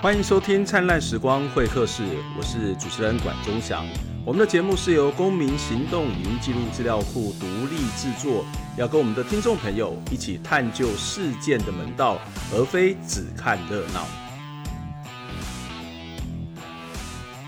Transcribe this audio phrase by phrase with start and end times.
[0.00, 2.04] 欢迎收听《灿烂时光会客室》，
[2.36, 3.84] 我是主持人管中祥。
[4.24, 8.44] 我们的节目是由公民行动影音记录资料库独立制作，
[8.76, 12.16] 要跟我们的听众朋友一起探究事件的门道，
[12.54, 14.06] 而非只看热闹。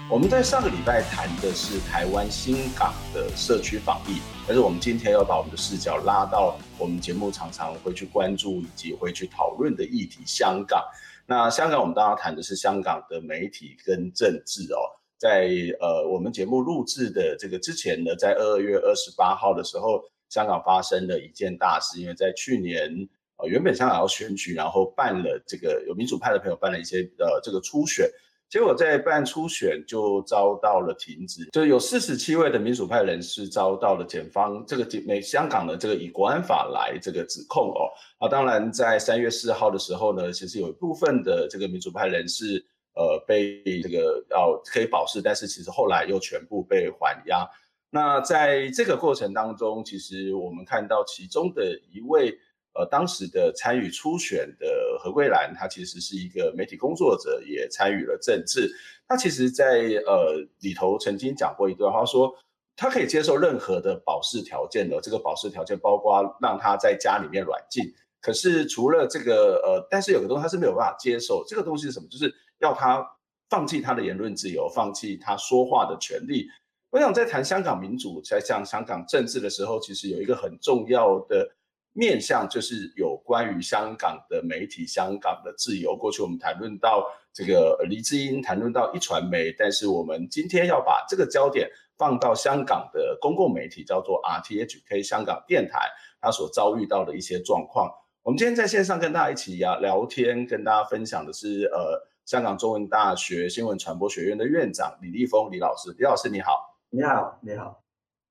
[0.08, 10.82] 我们在上个礼拜谈的是台湾新港的社区防疫，但是我们今天要把我们的视角拉到我们节目常常会去关注以及会去讨论的议题——香港。
[11.30, 14.82] 那香港，我们刚刚谈的是香港的媒体跟政治哦。
[15.16, 15.48] 在
[15.78, 28.10] 呃，我们节目录制的这个之前呢，在二月二十八号的时候，香港发生了一件大事，因为在去年呃，原本香港要选举，然后办了这个有民主派的朋友办了一些呃这个初选。
[28.50, 37.86] 结果在办初选就遭到了停止，就有四十七位的民主派人士遭到了检方这个美香港的这个以国安法来这个指控哦。
[38.18, 42.56] 啊，当然在三月四号的时候呢，其实有一部分的这个民主派人士
[42.94, 47.48] 呃被这个要可以保释，但是其实后来又全部被还押。
[47.88, 52.36] 那在这个过程当中，其实我们看到其中的一位。
[52.72, 58.70] 呃，当时的参与初选的何桂兰，她其实是一个媒体工作者，也参与了政治。
[59.08, 62.32] 她其实在，呃里头曾经讲过一段话，说
[62.76, 65.00] 她可以接受任何的保释条件的。
[65.00, 67.84] 这个保释条件包括让她在家里面软禁。
[68.20, 71.44] 可是除了这个呃，但是有个东西她是没有办法接受。
[71.48, 72.06] 这个东西是什么？
[72.08, 73.04] 就是要她
[73.48, 76.46] 放弃她的言论自由，放弃她说话的权利。
[76.90, 81.50] 我想在谈香港民主，在讲香港政治的时候，其实有一个很重要的。
[81.92, 85.96] 面向就是有关于香港的媒体、香港的自由。
[85.96, 91.68] 过去我们谈论到这个黎智英，谈论到一传媒，但是我们今天要把这个焦点
[91.98, 95.80] 放到香港的公共媒体，叫做 RTHK 香港电台，
[96.20, 97.90] 它所遭遇到的一些状况。
[98.22, 107.79] 我们今天在线上跟大家一起呀聊天，跟大家分享的是呃香港中文大学新闻传播学院的院长李立峰李老师，李老师你好，你好，你好。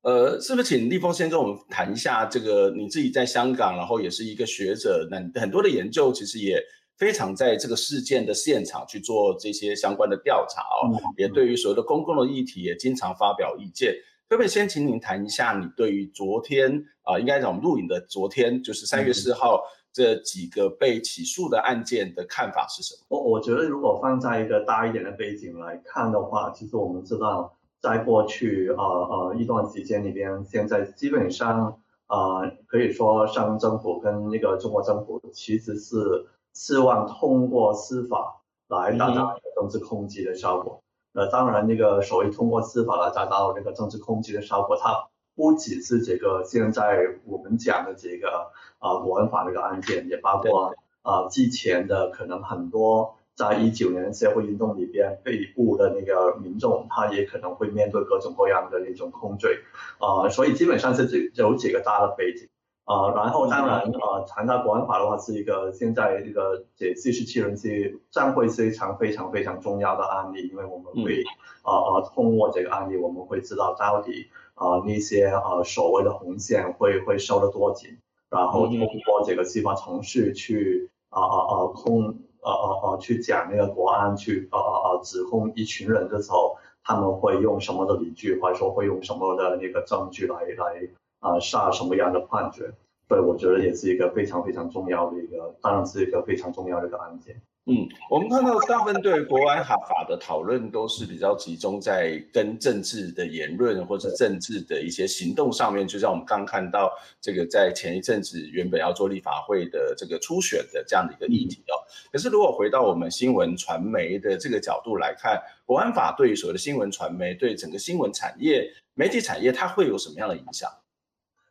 [0.01, 6.57] 呃，是不是请立峰先跟我们谈一下这个你自己在香港，然后也是一个学者，那很多的研究其实也
[6.97, 13.93] 非常在这个事件的现场去做这些相关的调查哦，嗯、也对于所有的公共的议题也经常发表意见。
[14.29, 19.61] 可不可以先请您谈一下你对于昨天啊、呃，应该讲我们录影的昨天，就是三月四号
[19.91, 23.01] 这几个被起诉的案件的看法是什么？
[23.09, 27.53] 我我觉得如果放在一个大一点的背景来看的话，其实我们知道。
[27.81, 40.81] 在过去呃呃一段时间里边，现在基本上呃可以说，上政府跟那个中国政府其实是希望通过司法来达到政治控制的效果。
[41.13, 53.15] 那、当然，那个所谓通过司法来达到那个政治控制的效果，它不只是这个现在我们讲的这个啊、呃、国安法那个案件，也包括啊之前的可能很多。
[53.39, 59.59] 在一九年社会运动里边被捕的那个民众，他也可能会面对各种各样的那种控罪，
[59.97, 62.49] 啊、呃，所以基本上是这有几个大的背景，
[62.83, 71.23] 啊、呃，然后当然啊，谈、呃、到国安法的话，是一个现在这个这四十七人是将会非常非常非常重要的案例，因为我们会
[71.63, 82.17] 啊啊、呃、通过这个案例，我们会知道到底啊、呃、那些啊、呃、所谓的红线会会收得多紧，然后通过这个司法程序去啊啊啊控。
[82.41, 90.87] 呃呃呃，去讲那个国安，去呃呃呃指控一群人的时候，他们会用什么的理据，或者说会用什么的那个证据来来
[91.19, 92.71] 啊下什么样的判决？
[93.07, 97.41] 对我觉得也是一个非常非常重要的一个，当然是一个非常重要的一个案件。
[97.71, 106.91] 嗯，我们看到大部分对国安法的讨论都是比较集中在跟政治的言论或者政治的一些行动上面，就像我们刚看到
[107.21, 111.77] 这个在前一阵子原本要做立法会的这个初选的这样的一个议题哦。
[112.11, 120.67] 可是如果回到我们新闻传媒的这个角度来看，国安法对于所谓的新闻传媒，对整个新闻产业、媒体产业，它会有什么样的影响？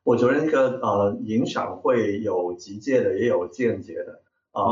[0.02, 4.20] 我觉得那个呃影响会有直接的，也有间接的
[4.50, 4.64] 啊。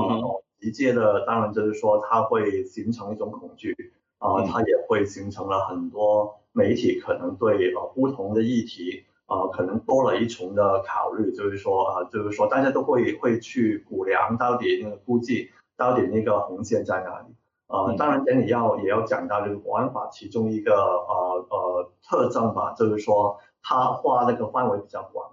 [0.60, 3.74] 直接的当然就是说，它会形成一种恐惧
[4.18, 17.34] 啊，它也会形成了很多媒体可能对呃不同的议题啊，可能多了一重的考虑，就是说啊，就是说大家都会会去估量到底那个估计到底那个红线在哪里
[17.66, 17.94] 啊。
[17.98, 25.30] 当然，这里要也要讲到这个国安法其中一个呃呃特征吧，就是说它画那个范围比较广。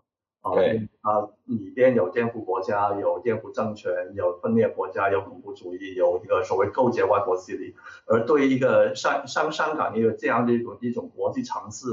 [0.51, 7.73] 对啊，里边有颠覆国家，有颠覆政权，有分裂国家，有恐怖主义，有一个所谓勾结外国势力。
[8.05, 11.87] 而对于一个香香香港一个这样的一种一种国际城市，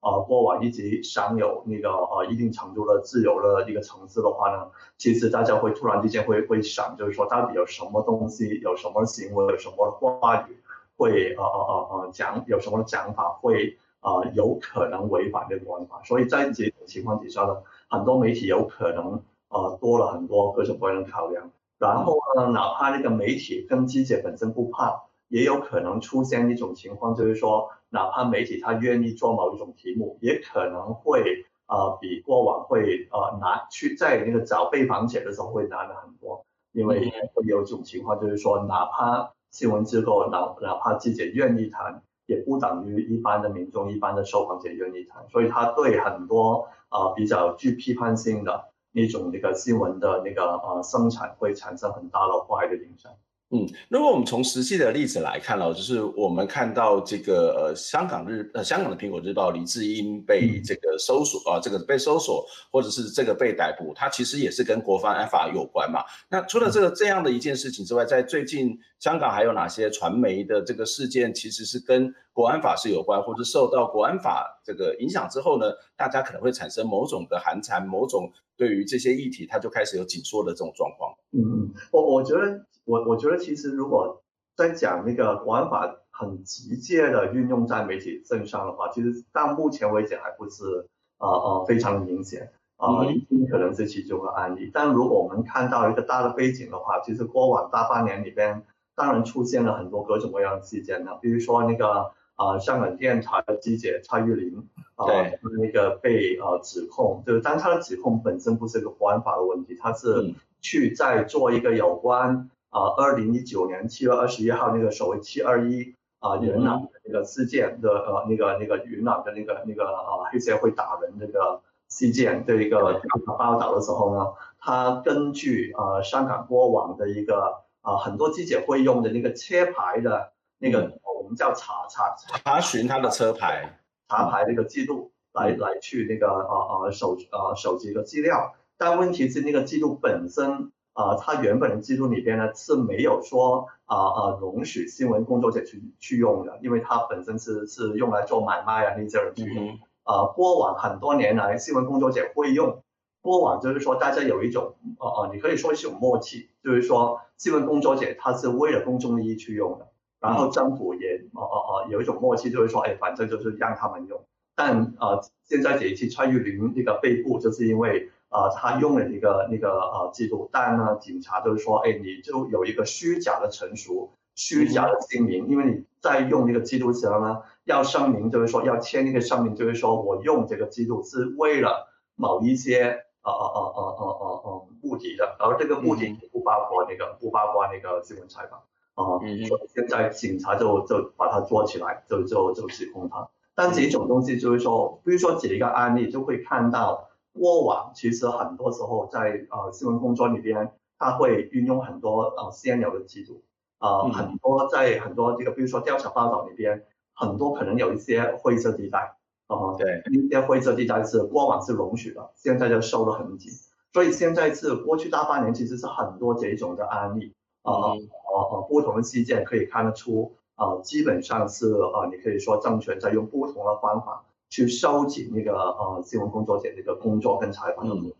[0.00, 10.58] 呃过往一直享有那个呃一定程度的自由的一个城市的话呢，其实大家会突然之间会会想，就是说到底有什么东西，有什么行为，有什么话语
[10.98, 16.00] 会呃呃呃呃讲，有什么讲法会呃有可能违反这个国安法。
[16.04, 17.56] 所以在这种情况底下呢，
[17.88, 21.50] 很多媒体有可能呃多了很多各种各样的考量。
[21.78, 25.02] 然后呢，哪怕那个媒体跟记者本身不怕。
[25.28, 53.12] 也有可能出现一种情况，就是说，哪怕媒体他愿意做某一种题目，也可能会呃比过往会呃难去在那个找被访者的时候会难了很多，因为会有一种情况，就是说，哪怕新闻机构哪哪怕记者愿意谈，也不等于一般的民众、一般的受访者愿意谈，所以他对很多呃比较具批判性的那种那个新闻的那个呃生产会产生很大的坏的影响。
[53.54, 66.02] 嗯，如果我们从实际的例子来看了，就是我们看到这个呃香港日呃香港的苹果日报李智英被这个搜索啊、呃，这个被搜索或者是这个被逮捕，它其实也是跟国安法有关嘛。
[66.28, 75.66] 那除了这个这样的一件事情之外，在最近香港还有哪些传媒的这个事件其实是跟国安法是有关，或者受到国安法这个影响之后呢，
[75.96, 81.14] 大家可能会产生某种的寒蝉，某种对于这些议题，它就开始有紧缩的这种状况。
[81.30, 82.66] 嗯，我我觉得。
[82.84, 84.22] 我我觉得其实如果
[84.56, 90.86] 在讲那个国安法很直接的运用在媒体身上的话，其实到目前为止还不是
[91.18, 94.70] 呃呃非常明显啊，呃、嗯、可能是其中的案例。
[94.72, 98.62] 但如果我们看到一个大的背景的话，其实过往大半年里边，
[98.94, 112.50] 当然出现了很多各种各样的事件呢，比如说那个啊、呃、香港电台的记者蔡玉玲啊，呃、那个被呃指控，就是但他的指控本身不是一个国安法的问题，他是去在做一个有关。
[112.74, 123.00] 啊，二零一九年七月二十一号那个所谓七二一啊元朗的那个事件的呃那个那个元朗的那个那个啊黑社会打人那个事件的一个
[123.38, 124.26] 报道的时候呢，
[124.58, 133.78] 他根据啊香港过往的一个啊很多记者会用的那个车牌的那个我们叫查查查询他的车牌。
[134.08, 140.72] 查牌那个记录来来去那个啊啊手啊手机的资料，但问题是那个记录本身。
[140.94, 149.66] 啊，他原本的记录里边呢是没有说啊啊容许新闻工作者去去用的，因为它本身是是用来做买卖啊那些人去用。
[149.66, 152.80] 嗯、啊，过往很多年来，新闻工作者会用，
[153.22, 159.88] 过往就是说大家有一种啊啊，你可以说是一种默契，就是说新闻工作者他是为了公众利益去用的，
[160.20, 164.24] 然后政府也啊啊啊有一种默契，就是说哎，反正就是让他们用。
[164.54, 168.12] 但啊，现在这一次蔡玉玲那个被捕，就是因为。
[168.30, 188.58] 啊、呃，他用了一个那个呃记录，但呢，警察就是说，哎，你就有一个虚假的陈述，虚假的姓名，因为你在用那个记录时候呢，要声明，就是说要签一个声明，就是说我用这个记录是为了某一些呃呃呃呃呃呃呃目的的，而这个目的不包括那个不包括那个新闻采访
[188.96, 193.28] 啊，所以现在警察就就把它做起来，就就就指控他。
[193.54, 197.03] 但这种东西就是说，比如说几个案例就会看到。
[197.38, 203.42] 过往其实很多时候在呃新闻工作里边，他会运用很多呃现有的制度，
[203.80, 209.16] 呃、嗯、很多在很多这个比如说调查报道里边，很多可能有一些灰色地带，
[209.48, 213.50] 啊、呃、对，一些灰色地带是过往是容许的，现在就收得很紧，
[213.92, 224.24] 所以现在是过去大半年其实是很多这种的案例，呃呃呃不同的事件可以看得出，呃基本上是啊你可以说政权在用不同的方法。
[224.54, 228.12] 去收集那个呃新闻工作者这个工作跟采访的嗯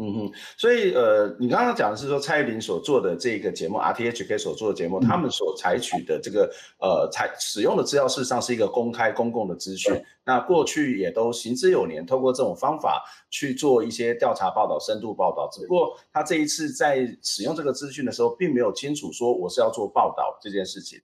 [0.00, 9.92] 嗯嗯，所以呃，你刚刚讲的是说蔡依林所做的这个节目，RTHK 所做的节目，嗯、他们所采取的这个呃采使用的资料，事实上是一个公开公共的资讯。
[10.24, 15.48] 那过去也都行之有年，透过这种方法去做一些调查报道、深度报道。
[15.52, 21.00] 只不过他这一次在使用这个资讯的时候，并没有清楚说我是要做报道这件事情。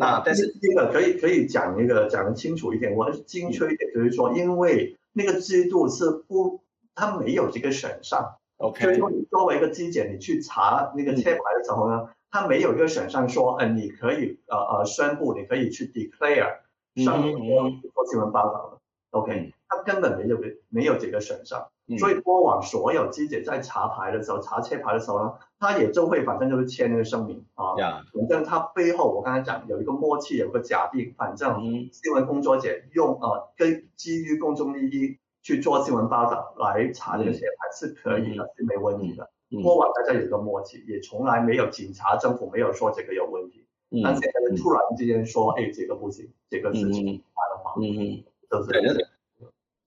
[0.00, 6.60] 那但是这个可以可以讲一个讲得清楚一点，或者是精确一点，就是说，因为那个制度是不，
[6.94, 8.36] 它没有这个选项。
[8.58, 16.58] OK，所以说你作为一个机检，你去查那个车牌的时候呢，它没有一个选项说，呃，你可以呃呃宣布，你可以去 declare
[17.04, 18.78] 上面做新闻报道的。
[19.10, 21.66] OK，它根本没有没有这个选项。
[21.96, 27.74] 所以过往所有记者在查牌的时候，查车牌的时候呢，他也就会反正就是签那个声明啊.
[28.12, 39.30] 反正他背后我刚才讲有一个默契，有个假定，反正新闻工作者用呃跟基于公众利益去做新闻报道来查这个车牌是可以的，是没问题的。
[39.62, 43.64] 过往大家有一个默契，也从来没有警察政府没有说这个有问题，
[44.04, 48.68] 但现在突然之间说，哎，这个不行，这个事情不的话，嗯嗯，都是。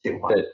[0.02, 0.34] 情况。
[0.34, 0.52] 对。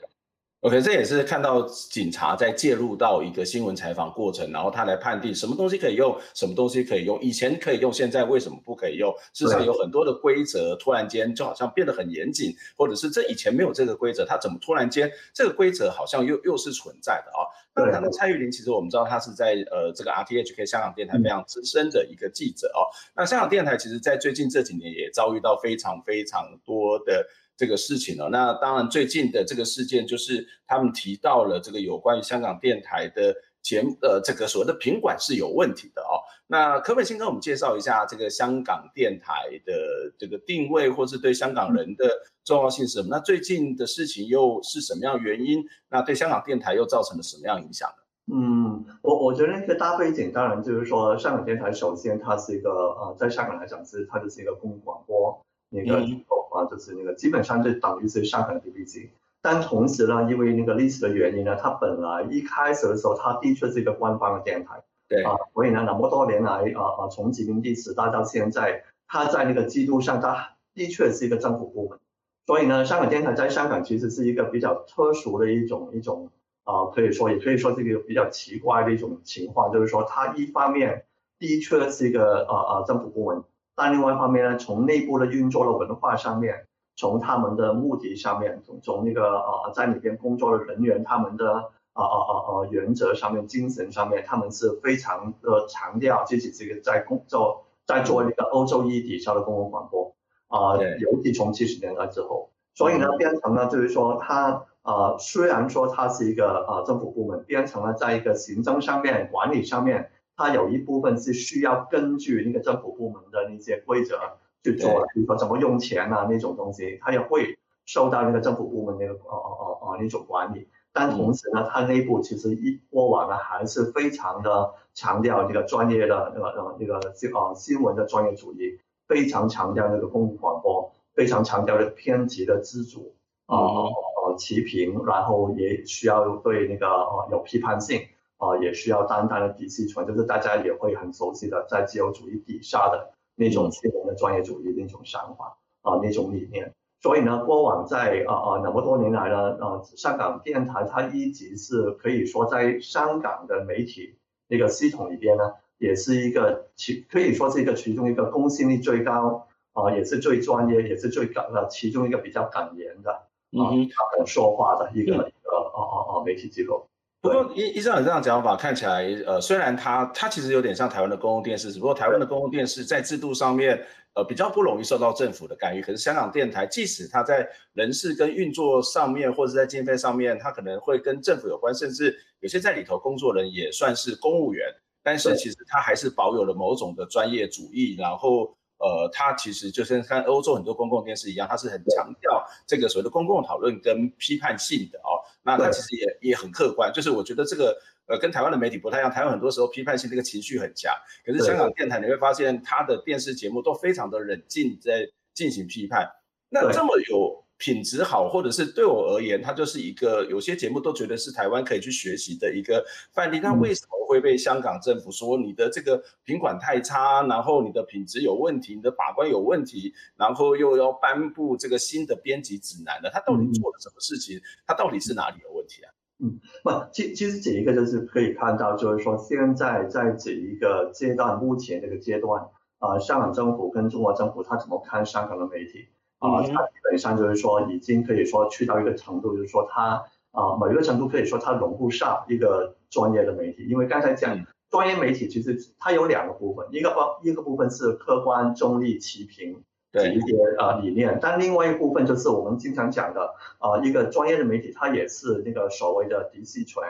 [0.62, 9.14] OK，这也是看到警察在介入到一个新闻采访过程，然后他来判定什么东西可以用，什么东西可以用，以前可以用，现在为什么不可以用？
[9.32, 17.46] 事实上有很多的规则突然间就好像变得很严谨，或者是这以前没有这个规则，它怎么突然间这个规则好像又又是存在的啊？
[17.76, 22.82] 那谈到蔡玉玲，其实我们知道他是在呃这个 RTHK 香港电台非常资深的一个记者哦。
[23.14, 27.24] 那香港电台其实在最近这几年也遭遇到非常非常多的。
[27.58, 36.22] 这个事情呢，那当然最近的这个事件就是他们提到了这个有关于香港电台的前呃这个所谓的品管是有问题的哦。
[36.46, 39.74] 那可不可以先跟我们介绍一下这个香港电台的
[40.16, 42.08] 这个定位，或是对香港人的
[42.44, 43.08] 重要性是什么？
[43.10, 45.62] 那最近的事情又是什么样原因？
[45.90, 48.04] 那对香港电台又造成了什么样影响呢？
[48.30, 56.00] 嗯，我我觉得那个大背景当然就是说，香港电台首先它是一个呃在香港来讲是它就是一个公共广播那个。
[56.00, 59.10] 嗯啊，就是那个基本上就等于是香港的 BBC，
[59.42, 71.98] 但同时呢，因为那个历史的原因呢，它本来一开始的时候，它的确是一个官方的电台，对啊，所以呢，那么多年来啊啊，从殖民地时代到现在，它在那个制度上，它的确是一个政府部门，
[72.46, 76.30] 所以呢，香港电台在香港其实是一个比较特殊的一种一种
[76.64, 81.04] 啊，可以说也可以说是一个比较奇怪的一种情况，就是说它一方面
[81.38, 83.44] 的确是一个啊啊政府部门。
[83.78, 86.66] 但另外一方面呢，从内部的运作的文化上面，
[86.96, 91.46] 从他们的目的上面，从从那个呃在里边工作的人员他们的
[91.94, 100.12] 呃呃呃呃原则上面、精神上面，他们是非常的强调自己这个在工作在做一个欧洲一体下的公共广播
[100.48, 110.10] 啊，呃、尤其从七十年代之后，所以呢变成了就是说它呃虽然说它是一个呃政府部门，变成了在一个行政上面、管理上面。
[110.38, 120.68] 它有一部分是需要根据那个政府部门的那些规则去做的，比如说怎么用钱啊那种东西，它也会受到那个政府部门那个哦哦哦哦那种管理。
[120.92, 128.78] 但同时呢，它内部其实一过往呢还是非常的强调那个专业的那个呃那个新呃新闻的专业主义，
[129.08, 133.14] 非常强调那个公共广播，非常强调的偏激的自主
[133.46, 138.02] 啊呃齐平，然后也需要对那个呃有批判性。
[138.38, 146.72] 啊、呃，也需要单单的底气存，就是大家也会很熟悉的，在自由主义底下的那种新闻的专业主义那种想法啊、呃，那种理念。
[147.00, 154.16] 所以呢，过往在啊啊那么多年来呢，啊、呃，香港电台它一直是可以说在香港的媒体
[154.48, 163.70] 那个系统里边呢，也是一个其可以说是一个其中一个公信力最高啊、呃，也是最专业，也是最敢的其中一个比较敢言的啊，
[164.10, 166.87] 敢、呃、说话的一个、嗯、一个啊啊啊媒体机构。
[167.20, 173.84] 不过依依照你这样讲法，看起来，呃，虽然它它其实有点像台湾的公共电视，只不过台湾的公共电视在制度上面，
[174.14, 175.82] 呃，比较不容易受到政府的干预。
[175.82, 184.68] 可是香港电台，即使它在人事跟运作上面，或者在经费上面，它可能会跟政府有关，甚至有些在里头工作人也算是公务员，
[185.02, 188.54] 但是其实它还是保有了某种的专业主义，然后。
[188.80, 195.07] 呃，它其实就是跟欧洲很多公共电视一样，它是很强调这个所谓的公共讨论跟批判性的哦。
[195.56, 200.92] 那他其实也也很客观，就是我觉得这个呃跟台湾的媒体不太一样，台湾很多时候批判性这个情绪很强，
[201.24, 206.10] 可是香港电台你会发现它的电视节目都非常的冷静在进行批判。
[206.50, 213.40] 那这么有品质好，或者是对我而言，它就是一个有些节目都觉得是台湾可以去学习的一个范例。
[213.40, 223.10] 那为什么会被香港政府说你的这个品管太差，然后你的品质有问题，你的把关有问题，然后又要颁布这个新的编辑指南呢？
[223.12, 224.40] 他到底做了什么事情？
[224.64, 225.92] 他到底是哪里有问题啊？
[226.20, 232.40] 嗯，不，其其实这一个就是可以看到，就是说现在在这一个阶段，目前这个阶段
[232.78, 235.88] 啊、呃，香港政府跟中国政府他怎么看香港的媒体？
[236.18, 256.82] 啊，它基本上就是说，已经可以说去到一个程度，就是说它啊，某一个程度可以说它容不上一个专业的媒体，因为刚才讲专业媒体其实它有两个部分，一个方一个部分是客观中立齐平的一些呃理念，但另外一部分就是我们经常讲的啊，一个专业的媒体它也是那个所谓的嫡系权，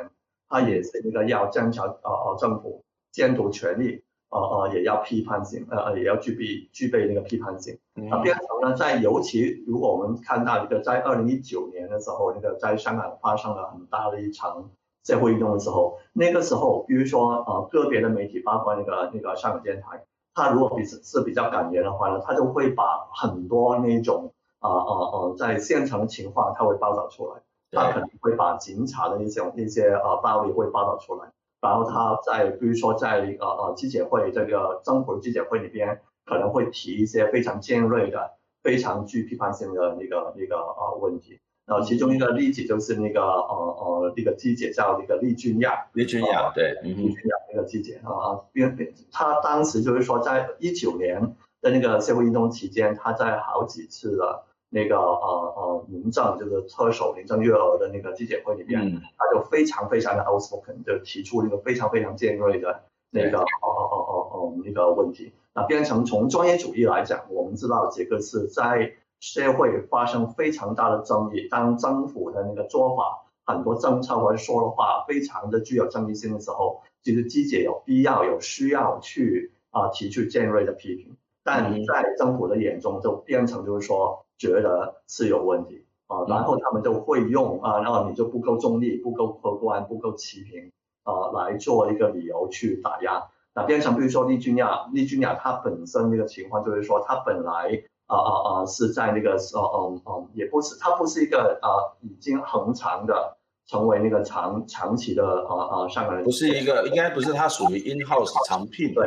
[0.49, 2.83] 它也是那个要增强啊啊政府
[3.13, 4.03] 监督权力。
[4.31, 7.79] 呃呃，也要批判性，呃呃，也要具备具备那个批判性。
[7.95, 14.71] 那变成呢，在尤其如果我们看到一个在二零一九年的时候，那个在香港发生了很大的一场
[15.05, 20.05] 社会运动的时候，那个时候，比如说呃个别的媒体，包括那个那个香港电台，
[20.35, 27.41] 它如果比是比较敢言的话呢，它就会把很多那种啊啊啊在现场的情况，它会报道出来，
[27.73, 31.31] 他可能会把警察的一些一些呃暴力会报道出来。
[31.61, 41.41] 然后他在，比如说在呃呃记者会这个政府的记者会里边，可能会提一些非常尖锐的、非常具批判性的那个那个呃问题。
[41.67, 65.33] 然后其中一个例子就是那个呃呃那个记者叫那个利君亚，利君亚对，利君亚那个记者啊，因为他当时就是说在一九年的那个社会运动期间，他在好几次的那个呃呃民政就是特首林郑月娥的那个记者会里面，嗯、他就非常非常的 outspoken，就提出那个非常非常尖锐的那个哦哦哦哦哦那个问题。
[65.55, 68.95] 那变成从专业主义来讲，我们知道这个是在。
[69.21, 81.17] 社会发生非常大的争议，当政府的那个做法、很多政策或者说的话非常的具有争议性的时候，其实记者有必要、有需要去啊、呃、提出尖锐的批评。
[81.49, 90.71] 但在政府的眼中，就变成就是说觉得是有问题啊、呃，然后他们就会用啊，然后你就不够中立、不够客观、不够持平
[91.05, 93.29] 啊来做一个理由去打压。
[93.55, 97.83] 那变成比如说利君亚，利君亚他本身那个情况就是说他本来。
[98.09, 98.65] 啊啊啊！
[98.65, 101.69] 是在那个呃嗯嗯，也不是，它不是一个呃
[102.01, 103.37] 已经恒长的
[103.67, 109.07] 成为那个长长期的呃呃上港人，不是一个，应该不是它属于 in house 长聘，对，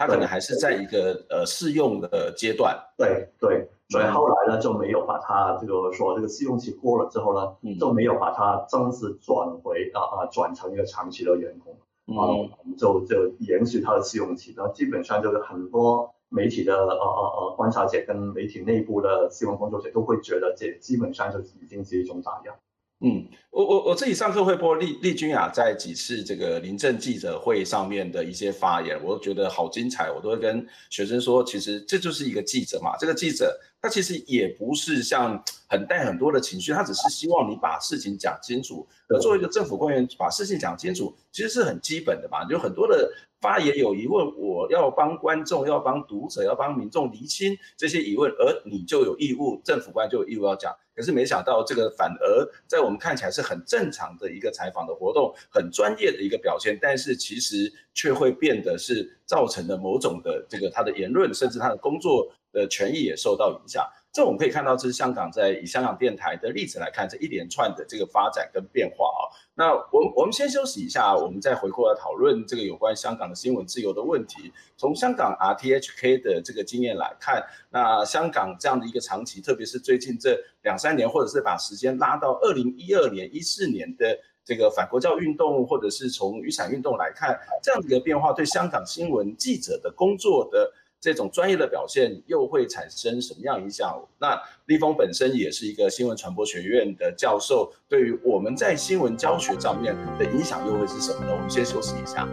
[0.00, 11.74] 它可能还是在一个呃试用的阶段，对对，所以后来呢就没有把它这个说这个试用期过了之后呢，嗯、就没有把它正式转回啊啊转成一个长期的员工，
[12.16, 16.14] 啊、嗯，我们就就延续它的试用期，然后基本上就是很多。
[16.32, 22.54] 媒体的呃呃呃观察者跟媒体内部的新闻工作者都会觉得，这基本上就已经是一种打压。
[23.02, 38.86] 嗯，我我我自己上课会播丽丽君雅在几次这个临阵记者会上面的一些发言，我都觉得好精彩，我都会跟学生说，其实这就是一个记者嘛，这个记者他其实也不是像很带很多的情绪，他只是希望你把事情讲清楚。
[39.08, 43.12] 而作为一个政府官员，把事情讲清楚，其实是很基本的嘛，就很多的。
[43.40, 50.70] 发言有疑问，我要帮观众、要帮读者、要帮民众厘清这些疑问，而你就有义务，政府官就有义务要讲。
[50.94, 63.88] 可是没想到，这个反而在我们看起来是很正常的一个采访的活动，很专业的一个表现，但是其实却会变得是造成了某种的这个他的言论，甚至他的工作的权益也受到影响。
[64.12, 69.22] 这我们可以看到，这是香港在以香港电台的例子来看，这一连串的这个发展跟变化啊。
[69.54, 74.52] 那我们我们先休息一下，我们再回过来讨论这个有关香港的新闻自由的问题。
[74.76, 90.72] 从香港 RTHK 的这个经验来看，那香港这样的一个长期，特别是最近这两三年，或者是把时间拉到二零一二年、一四年的这个反国教运动，或者是从雨伞运动来看，这样的一个变化对香港新闻记者的工作的。
[91.00, 93.98] 这种专业的表现又会产生什么样影响？
[94.18, 101.32] 那立峰本身也是一个新闻传播学院的教授，对于我们在新闻教学上面的影响又会是什么呢？
[101.32, 102.28] 我们先休息一下。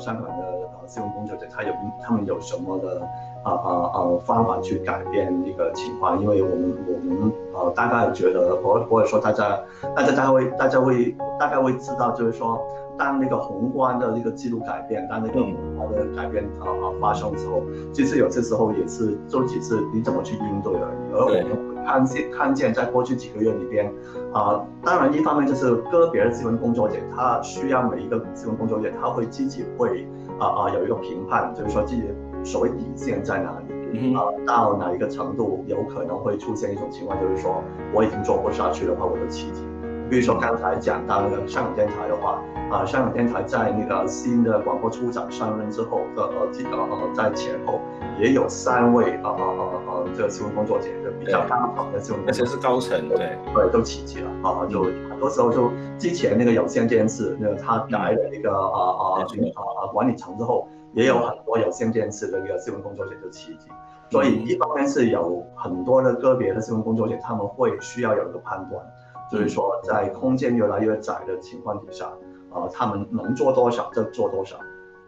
[0.00, 3.00] 香港的呃金融工作者，他有他们有什么的
[3.44, 6.20] 啊啊啊方法去改变一个情况？
[6.20, 9.60] 因为我们我们呃大概觉得，或或者说大家
[9.94, 12.60] 大家大概会大家会大概会知道，就是说
[12.98, 21.12] 当那个宏观的这个制度改变，当那个宏观的改变啊啊发生之后，其实有些时候也是就只是你怎么去应对而已。
[21.12, 23.92] 而我们看见看见在过去几个月里边
[24.32, 30.06] 啊，当然一方面就是个别的新闻工作者，他需要每一个新闻工作者他会自己会
[30.38, 32.02] 啊啊有一个评判，就是说自己。
[32.42, 34.14] 所谓底线在哪里？
[34.14, 37.62] 啊，到哪一个程度有可能会出现一种情况，就是说
[37.92, 39.60] 我已经做不下去的话，我就辞职。
[40.08, 47.78] 比如说刚才讲到那个香港电台的话，啊，香港电台在那个新的广播处长上任之后的呃这个呃在前后
[48.18, 49.79] 也有三位啊啊
[50.16, 53.36] 这个新闻工作者就比较大好的新闻，而且是高层，对。
[53.54, 60.68] 对都辞职了啊，就很多时候就之前那个有线电视那个他来了那个啊啊啊啊管理层之后。
[60.92, 63.68] 也有很多有线电视的一个新闻工作者就辞职，
[64.10, 68.84] 所以一方面是有很多的个别的新闻工作者，他们会需要有一个判断，
[69.30, 72.06] 就是说在空间越来越窄的情况底下，
[72.50, 74.56] 啊、呃，他们能做多少就做多少，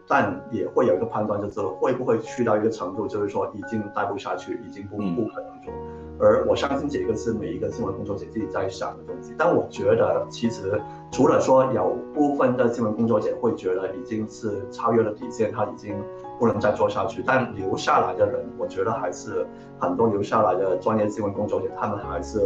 [0.07, 5.73] 但也会有一个判断，就是会不会去到一个程度，就是说已经待不下去，已经不不可能做。
[6.19, 9.33] 而我相信这个是每一个新闻工作者自己在想的东西。
[9.37, 10.79] 但我觉得，其实
[11.11, 15.95] 除了说有部分的新闻工作者会觉得已经是超越了底线，他已经
[16.39, 19.45] 不能再做下去，但留下来的人，我觉得还是
[19.79, 22.39] 很多留下来的专业新闻工作者，他们还是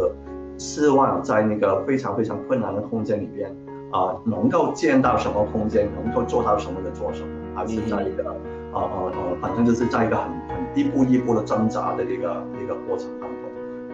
[0.56, 3.50] 希望在那个非常非常困难的空间里边
[3.92, 8.24] 啊、呃，能够见到什么空间，能够做到什么就做什么，还是在一个
[8.72, 13.38] 呃呃呃，反正就是在一个很很一步一步的挣扎的一个一个过程当中。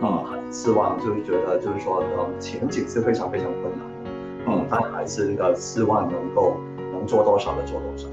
[0.03, 3.87] 啊，很失望，就是觉得就是说，呃，前景是非常非常困难，
[4.47, 6.57] 嗯，但还是那个希望能够
[6.93, 8.09] 能做多少的做多少。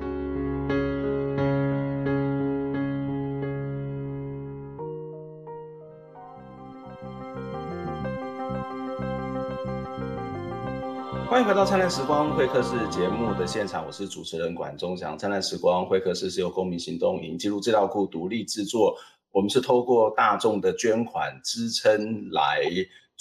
[11.42, 15.18] 欢迎回到灿烂时光会客室节目的现场，我是主持人管中祥。
[15.18, 18.96] 灿烂时光会客室是由公民行动营记录资料库独立制作。
[19.32, 22.62] 我们是透过大众的捐款支撑来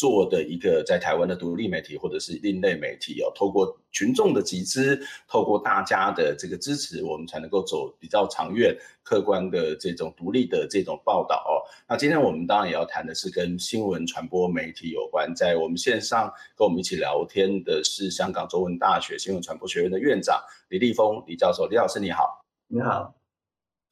[0.00, 11.60] 做的一个在台湾的独立媒体或者是另类媒体哦，透过群众的集资，透过大家的这个支持，我们才能够走比较长远、客观的这种独立的这种报道哦。
[11.86, 22.42] 那今天我们当然也要谈的是跟新闻传播媒体有关，在我们线上跟我们一起聊天的是香港中文大学新闻传播学院的院长李立峰李教授，李老师你好。
[22.68, 23.19] 你好。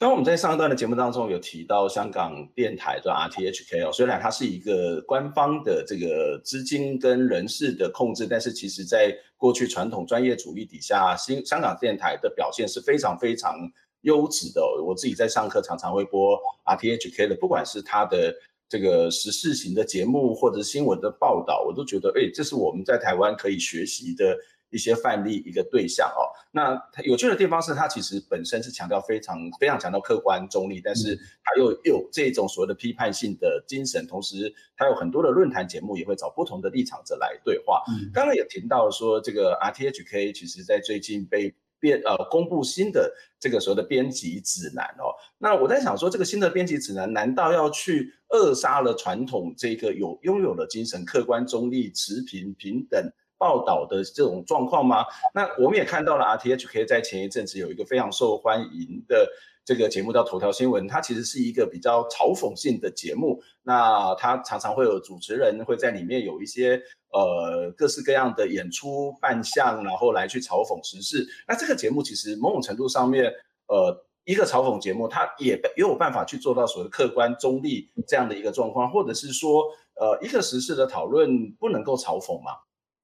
[0.01, 13.59] 刚刚我们在上一段的节目当中有提到香港电台的 RTHK 哦，虽然它是一个官方的这个资金跟人事的控制，但是其实在过去传统专业主义底下，新香港电台的表现是非常非常
[14.03, 14.63] 优质的。
[14.87, 18.33] 我自己在上课常常会播 RTHK 的，不管是它的
[18.69, 24.37] 这个时事型的节目或者新闻的报道，我都觉得，哎，这是我们在台湾可以学习的。
[24.71, 37.83] 一些范例，一个对象哦，那它有趣的地方是，它其实本身是强调非常非常强调客观中立，但是它又有这种所谓的批判性的精神，同时它有很多的论坛节目也会找不同的立场者来对话。
[37.89, 53.11] 嗯，刚刚也提到说，这个 RTHK 其实在最近被编呃公布新的这个所谓的编辑指南哦，那我在想说，这个新的编辑指南难道要去扼杀了传统这个有拥有的精神，客观中立、持平平等？
[53.39, 55.05] 报道的这种状况吗？
[55.33, 59.27] 那我们也看到了 RTHK 在前一阵子有一个非常受欢迎的
[59.65, 63.41] 这个节目叫《头条新闻》，它其实是一个比较嘲讽性的节目。
[63.63, 71.27] 那它常常会有主持人会在里面有一些呃各式各样的演出扮相，然后来去嘲讽时事。
[71.47, 73.33] 那这个节目其实某种程度上面，
[73.67, 79.65] 呃，一个嘲讽节目，它也也有办法去做到所谓客观中立这样的一个状况，或者是说，
[80.01, 82.53] 呃，一个时事的讨论不能够嘲讽嘛？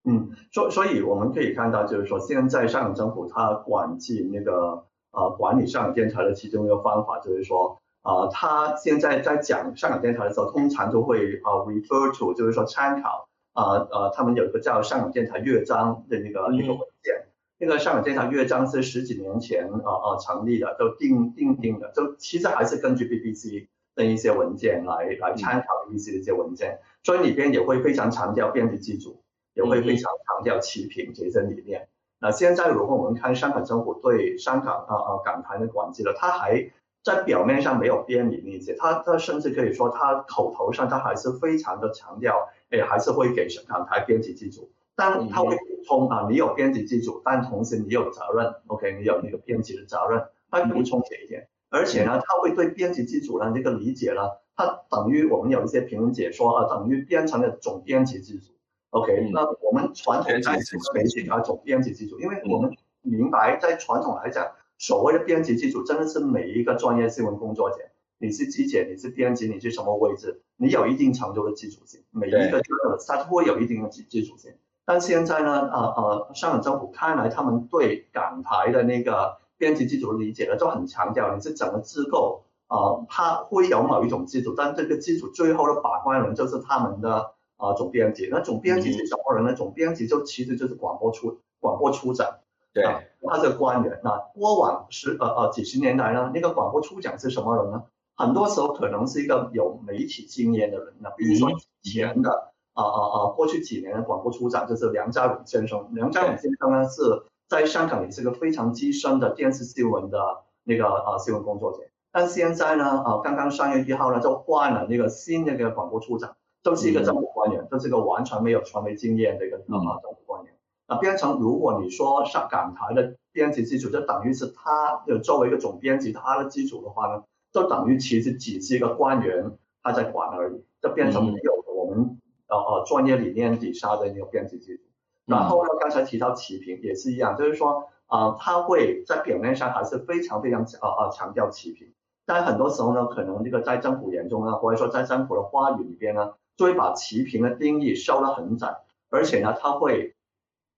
[0.06, 29.23] 嗯，所所以我们可以看到，就是说，现在香港政府它管制那个呃管理香港电台的其中一个方法，就是说，呃，他现在在讲香港电台的时候，通常都会呃 refer to，就是说参考，呃呃，他们有一个叫香港电台乐章的那个那个文件，那个香港电台乐章是十几年前呃呃成立的，都定定定的，就其实还是根据 BBC 的一些文件来来参考 BBC 的一些文件，所以里边也会非常强调编辑自主。
[29.54, 31.88] 也会非常强调持平这些理念。
[32.20, 36.70] 那现在如果我们看香港政府对香港啊啊港台的管制了，他还
[37.02, 51.48] 在表面上没有变你那些，他他甚至可以说他口头上他还是非常的强调，哎，还是会给港台编辑自主，但他会补充啊，你有编辑自主，但同时你有责任，OK，你有那个编辑的责任，他补充这一点。
[51.68, 54.22] 而且呢，他会对编辑自主的这个理解呢，
[54.56, 58.53] 他等于我们有一些评论解说啊，等于变成了总编辑自主。
[58.94, 60.56] OK，、嗯、那我们传统在
[60.94, 62.70] 媒体啊，总编辑技术，因为我们
[63.02, 64.46] 明白，在传统来讲，
[64.78, 67.78] 所谓的编辑技术，真的是每一个专业新闻工作者，
[68.18, 72.62] 你是记者，你是编辑，你是什么位置，你有一定程度的基础性，每一个
[73.04, 74.52] 它都会有一定的基基础性。
[74.84, 87.33] 但现在呢，呃呃，香港政府看来他们对港台的那个编辑基础的理解呢，就很强调，你是整个机构啊、呃，它会有某一种基础，但这个基础最后的把关人就是他们的。
[87.56, 89.52] 啊，总编辑，那总编辑是什么人呢？
[89.52, 92.38] 嗯、总编辑就其实就是广播处广播处长，
[92.72, 94.00] 对，啊、他是官员。
[94.02, 97.84] 那过往十呃呃几十年来呢，那个广播处长是什么人呢？
[98.16, 100.94] 很多时候可能是一个有媒体经验的人。
[101.00, 101.50] 那比如说
[101.82, 105.88] 以前的啊啊啊，过去几年的广播处长就是梁家荣先生。
[105.92, 107.02] 梁家荣先生呢是
[107.48, 110.18] 在香港也是个非常资深的电视新闻的
[110.64, 111.78] 那个啊新闻工作者。
[112.12, 116.36] 但现在呢啊，刚刚三月一号呢就换了那个新的那个广播处长。
[116.64, 120.52] 都是一个政府官员，都是一个完全没有传媒经验的一个啊政府官员。
[120.88, 127.22] 那变成如果你说上港台的编辑基础，就等于是他就作为一个总编辑，他的基础的话呢，
[127.52, 130.64] 就等于其实只是一个官员他在管而已。
[130.84, 134.82] 就变成没有我们呃呃专业理念底下的那个编辑基础。
[135.24, 141.94] 然后呢，刚才提到齐平也是一样，就是说啊、呃，他会在表面上还是非常非常啊啊、呃、强调齐平，
[142.26, 148.76] 但很多时候呢，可能这个在政府眼中呢，或者说在政府的话语里边呢，就会把齐平的定义收得很窄，
[149.10, 150.14] 而且呢，他会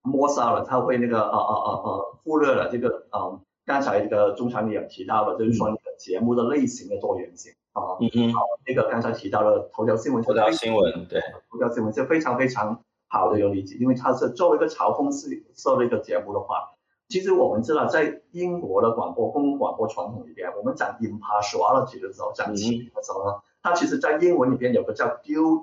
[0.02, 8.32] 抹杀了，他会那个呃呃呃呃忽略了这个啊、呃，刚才这个钟常理也提到了，就是说那个节目的类型的多元性啊，嗯嗯，
[8.66, 12.82] 那个刚才提到了头条新闻，头条新闻对，头条新闻是非常非常。
[13.08, 16.74] 好的，有理解，因为它是作为一个嘲讽式色的一个节目的话，
[17.08, 25.62] 其实我们知道，在英国的广播公共广播传统里边，我们讲 impartiality 的时候，讲齐平的时候呢，它其实在英文里边有个叫 due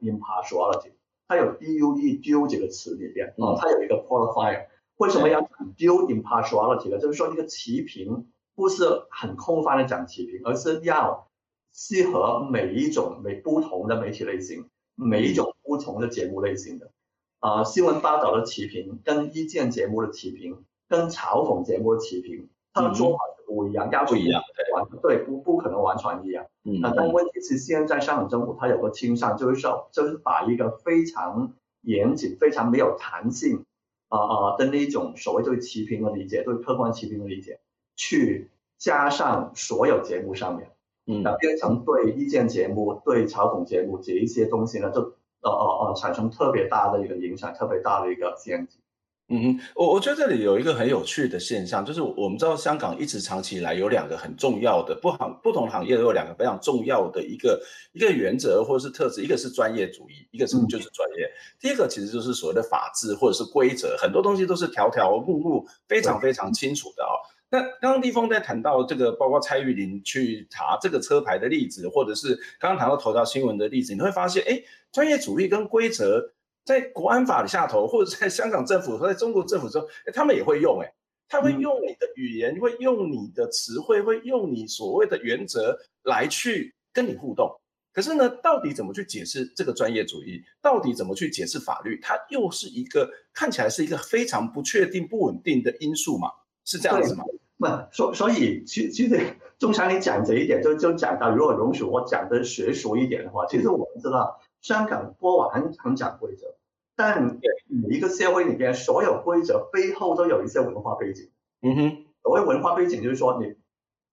[0.00, 0.92] impartiality，
[1.28, 4.66] 它有 due due 这个词里边啊，它有一个 qualifier。
[4.96, 6.98] 为什么要讲 due impartiality 呢？
[6.98, 11.28] 就是说这个齐平不是很空泛的讲齐平，而是要
[11.72, 14.68] 适合每一种每不同的媒体类型。
[14.96, 16.92] 每一种不同的节目类型的，
[17.40, 24.40] 啊、呃，新闻报道的齐平，跟意见节目的齐平，跟嘲讽节目的齐平，他们做法是不一样，要求不一样，
[24.72, 26.46] 完对，不不可能完全一样。
[26.64, 33.66] 嗯，但问题是现在香港政府它有个倾向，就是说，就是把一个非常严谨、非常没有弹性，
[34.08, 37.60] 啊、呃、啊的那一种所谓对齐平的理解，对客观齐平的理解，
[37.96, 40.70] 去加上所有节目上面。
[41.06, 45.02] 嗯，那变成对意见节目、对嘲讽节目这一些东西呢，就
[45.42, 48.78] 呃呃呃产生特别大的一个影响，特别大的一个限制。
[49.28, 57.58] 嗯哼，我我觉得这里有一个很有趣的现象，就是我们知道香港一直长期以来有两个很重要的不行不同行业都有两个非常重要的一个
[57.92, 61.24] 一个原则或者是特质，一个是专业主义，一个是就是专业。
[61.24, 67.16] 嗯、第一个其实就是所谓的法治或者是规则，很多东西都是条条目目非常非常清楚的啊、哦。
[67.48, 76.32] 那刚刚立峰在谈到这个，包括蔡玉林去查这个车牌的例子，或者是刚刚谈到头条新闻的例子，你会发现，哎，专业主义跟规则
[76.64, 80.94] 在国安法的下头，或者在香港政府和在中国政府中，哎，他们也会用，哎，
[81.28, 87.60] 他会用你的语言，会用你的词汇，会用你所谓的原则来去跟你互动。
[87.92, 90.42] 可是呢，到底怎么去解释这个专业主义？
[90.60, 92.00] 到底怎么去解释法律？
[92.02, 96.28] 它又是一个看起来是一个非常不确定、不稳定的因素嘛？
[96.64, 97.24] 是这样子吗？
[97.56, 99.20] 不，所所以其其实
[99.60, 106.56] 钟常你讲这一点，就就讲到，如果容许我讲的学术一点的话，其实我们知道香港过往很很讲规则，
[106.96, 111.30] 但每一个社会里边所有规则背后都有一些文化背景。
[111.60, 113.56] 嗯哼，所谓文化背景就是说，你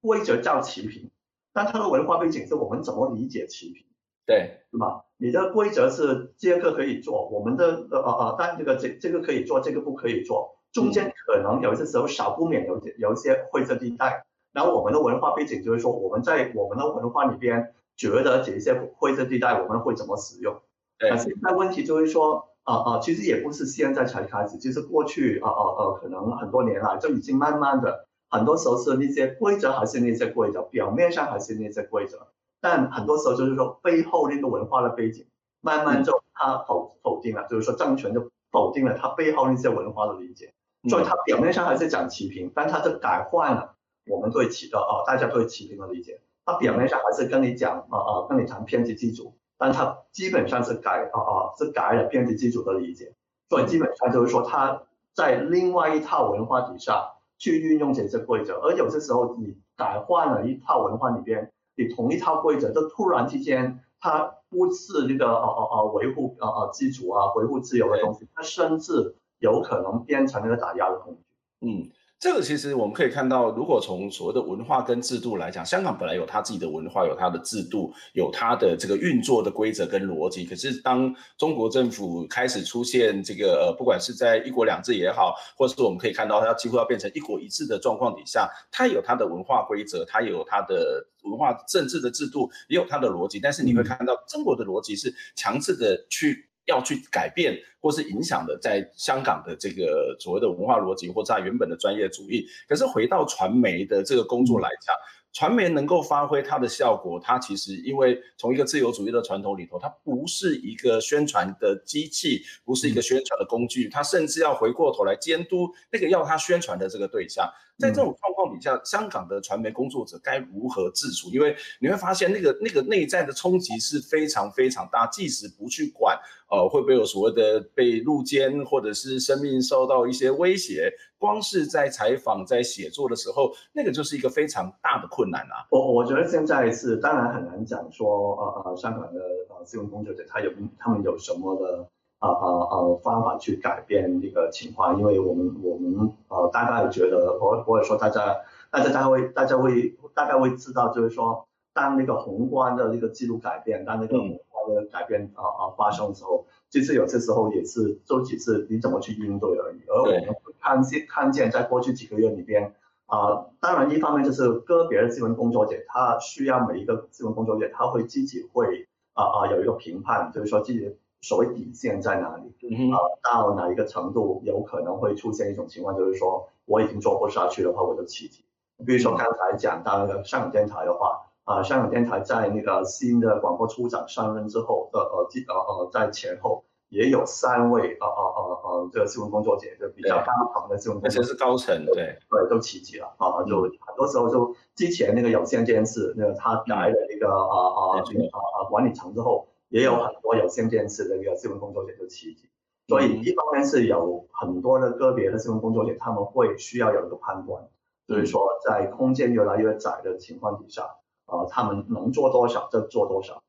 [0.02, 1.10] 规则叫齐平，
[1.54, 3.86] 但它的文化背景是我们怎么理解齐平？
[4.26, 5.06] 对，是吧？
[5.16, 10.58] 你的规则是这个可以做，我们的呃呃呃，但这个这这个可以做，这个不可以做。
[10.74, 20.62] 中间可能有些时候少不免有有一些灰色地带，然后我们的文化背景就是说，我们在我们的文化里边觉得这些灰色地带我们会怎么使用？
[21.00, 32.28] 那现在问题就是说，啊、呃、啊，其实也不是现在才开始，其实过去啊啊啊，可能很多年来就已经慢慢的，很多时候是那些规则还是那些规则，表面上还是那些规则，
[32.60, 35.26] 但很多时候就是说背后那个文化的背景，
[35.62, 40.54] 慢慢就他否否定了，就是说政权就否定了他背后那些文化的理解。
[40.90, 43.76] 所以它表面上还是讲齐平，但它就改换了
[44.08, 46.20] 我们对齐的啊，大家对齐平的理解。
[46.52, 53.14] 它表面上还是跟你讲啊啊，跟你谈编辑基础，但它基本上是改啊啊，是改了编辑基础的理解。
[53.50, 54.84] 所以基本上就是说，它
[55.14, 69.16] 在另外一套文化底下去运用这些规则，而有些时候你改换了一套文化里边，你同一套规则，就突然之间它不是那个啊啊啊维护啊啊基础啊维护自由的东西，它甚至。
[69.42, 71.24] 有可能变成那个打压的工具。
[71.62, 71.90] 嗯，
[72.22, 80.46] 这个其实我们可以看到，如果从所谓的文化跟制度来讲，香港本来有它自己的文化，有它的制度，有它的这个运作的规则跟逻辑。
[80.46, 93.40] 可是当中国政府开始出现这个呃，不管是在一国两制也好，或者是我们可以看到它几乎要变成一国一制的状况底下，它有它的文化规则，它有它的文化政治的制度，也有它的逻辑。
[93.40, 96.51] 但是你会看到中国的逻辑是强制的去。
[96.72, 102.48] 要去改变或是影响的，在香港的这个所谓的文化逻辑，或者它原本的专业主义。
[102.68, 104.96] 可是回到传媒的这个工作来讲，
[105.34, 117.50] 传媒能够发挥它的效果，它其实因为从一个自由主义的传统里头，它不是一个宣传的机器，不是一个宣传的工具，它甚至要回过头来监督那个要它宣传的这个对象。
[117.80, 121.32] 在这种状况底下，香港的传媒工作者该如何自处？
[121.32, 125.08] 因为你会发现，那个那个内在的冲击是非常非常大。
[125.08, 126.16] 即使不去管，
[126.52, 135.70] 呃，会不会有所谓的被入监，或者是生命受到一些威胁，光是在采访、在写作的时候，那个就是一个非常大的困难啊。
[135.70, 144.98] 我我觉得现在是当然很难讲说，呃呃，香港的呃呃新闻工作者他有他们有什么的啊啊啊方法去改变这个情况？
[144.98, 148.36] 因为我们我们呃大概觉得，我我也说大家
[148.72, 159.82] 大家大家会大家会大概会知道，就是说当那个宏观的这个记录改变，当那个宏观的改变啊啊发生的时候，其实有些时候也是周几次你怎么去应对而已。
[159.88, 162.76] 而我们看见看见在过去几个月里边。
[163.08, 172.48] 啊、呃，当然，一方面就是个别的新闻工作者，他需要每一个新闻工作者，他会自己会啊啊、呃、有一个评判，就是说自己所谓底线在哪里，
[172.90, 178.42] 啊、呃、到哪一个程度有可能会出现一种情况，就是说我已经做不下去的话，我就辞职。
[178.86, 186.64] 比如说刚才讲到那个香港电台的话，啊、呃，香港电台在那个新的广播处长上任之后的呃记呃呃在前后。
[186.92, 192.20] 也有三位呃呃呃呃这个新闻工作者，就比较高层的新闻工作者，而且是高层，对。
[192.30, 202.50] 对，都辞职了啊，就很多时候就之前那个有线电视，那个他来了一个啊啊啊啊管理层之后，也有很多有线电视的一个新闻工作者就辞职，
[202.90, 207.70] 所以一方面是有很多的个别的新闻工作者，他们会需要有一个判断，
[208.06, 210.84] 就是说在空间越来越窄的情况底下，
[211.26, 213.42] 啊，他们能做多少就做多少。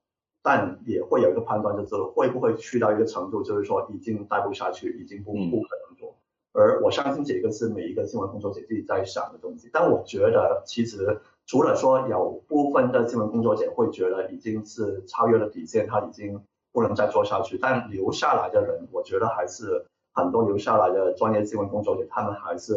[0.42, 6.16] 但也会有一个判断，就是会不会去到一个程度，就是说已经待不下去，已经不不可能做。
[6.52, 9.70] 而我相信这个是每一个新闻工作者自己在想的东西。
[9.72, 22.74] 但我觉得，其实除了说有部分的新闻工作者会觉得已经是超越了底线，他已经不能再做下去，但留下来的人，我觉得还是很多留下来的专业新闻工作者，他们还是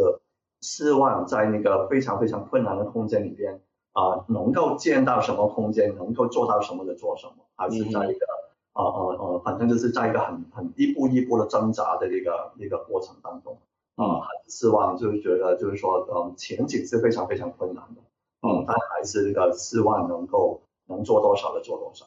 [0.61, 3.59] 希望在那个非常非常困难的空间里边。
[3.95, 8.25] 啊、呃，能够见到什么空间，能够做到什么就做什么，还是在一个，
[8.73, 13.57] 呃呃呃，反正就是在一个很很一步一步的挣扎的一个一个过程当中，
[13.95, 18.01] 啊、呃，很失望，就是觉得就是说，嗯，前景是非常非常困难的，
[18.47, 22.05] 嗯，但还是这个希望能够能做多少的做多少。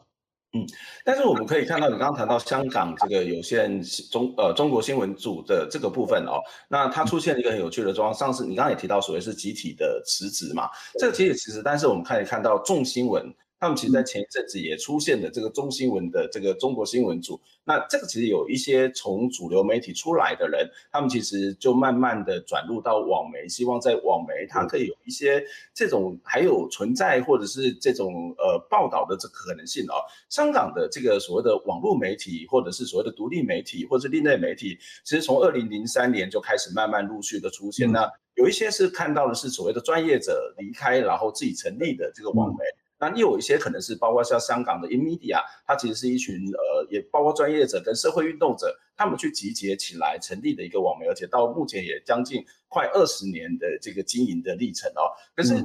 [0.52, 0.66] 嗯，
[1.04, 8.18] 但是我们可以看到，你刚刚谈到香港这个有限中呃中国新闻组的这个部分哦，那它出现一个很有趣的状况。
[8.18, 13.30] 上次你刚刚也提到，所谓是集体的辞职嘛，这个集体辞职，但是我们可以看到众新闻。
[13.60, 17.40] 他们其实，在前一阵子也出现了这个中新闻的这个中国新闻组。
[17.64, 25.44] 那这个其实有一些从主流媒体出来的人，他们其实就慢慢的转入到网媒，希望在网媒它可以有一些
[25.74, 29.94] 这种还有存在或者是这种呃报道的这可能性哦。
[30.28, 37.90] 香港的这个所谓的网络媒体，或者是所谓的独立媒体，或者是另类媒体，其实从二零零三年就开始慢慢陆续的出现。
[37.90, 42.64] 那有一些是看到的是所谓的专业者离开，然后自己成立的这个网媒。
[43.00, 55.14] 那又有一些可能是包括像香港的 immedia，它其实是一群呃，也包括专业者跟社会运动者，他们去集结起来成立的一个网媒，而且到目前也将近快二十年的这个经营的历程哦。
[55.34, 55.62] 可是。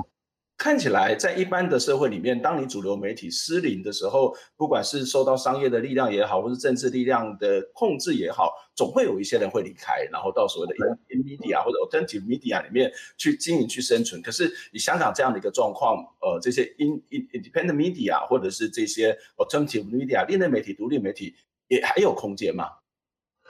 [0.53, 10.75] 嗯看起来，在一般的社会里面，当你主流媒体失灵的时候，不管是受到商业的力量也好，或是政治力量的控制也好，总会有一些人会离开，然后到所谓的
[11.09, 14.21] inMedia 或者 alternative media 里面去经营、去生存。
[14.21, 21.35] 可是你香港这样的一个状况，呃，这些 in independent media 或者是这些 alternative media 另类媒体、独立媒体，
[21.67, 22.65] 也还有空间吗？